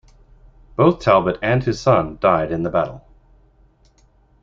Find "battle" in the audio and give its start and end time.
2.71-3.07